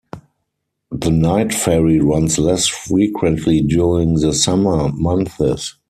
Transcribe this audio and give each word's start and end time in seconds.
The 0.91 1.11
night 1.11 1.53
ferry 1.53 1.99
runs 1.99 2.39
less 2.39 2.65
frequently 2.65 3.61
during 3.61 4.15
the 4.15 4.33
summer 4.33 4.89
months. 4.91 5.75